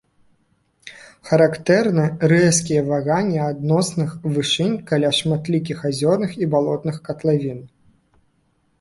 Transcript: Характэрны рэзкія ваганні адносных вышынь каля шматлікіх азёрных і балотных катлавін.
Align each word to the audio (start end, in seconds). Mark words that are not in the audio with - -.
Характэрны 1.31 2.05
рэзкія 2.31 2.81
ваганні 2.89 3.39
адносных 3.51 4.09
вышынь 4.35 4.75
каля 4.91 5.15
шматлікіх 5.21 5.77
азёрных 5.95 6.31
і 6.45 6.53
балотных 6.59 6.95
катлавін. 7.09 7.59